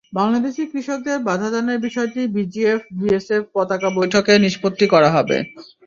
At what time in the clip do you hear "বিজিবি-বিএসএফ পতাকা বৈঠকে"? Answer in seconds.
2.35-4.33